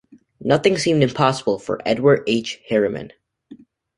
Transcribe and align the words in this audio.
Nothing 0.39 0.79
seemed 0.79 1.03
impossible 1.03 1.59
for 1.59 1.79
Edward 1.85 2.23
H. 2.25 2.59
Harriman. 2.69 3.13